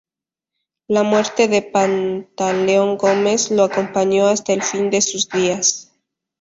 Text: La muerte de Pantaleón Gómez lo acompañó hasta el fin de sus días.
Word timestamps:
La 0.87 1.03
muerte 1.03 1.47
de 1.47 1.61
Pantaleón 1.61 2.97
Gómez 2.97 3.51
lo 3.51 3.61
acompañó 3.65 4.25
hasta 4.29 4.51
el 4.51 4.63
fin 4.63 4.89
de 4.89 4.99
sus 4.99 5.29
días. 5.29 5.93